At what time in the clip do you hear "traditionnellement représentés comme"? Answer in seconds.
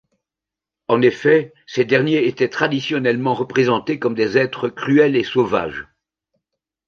2.49-4.15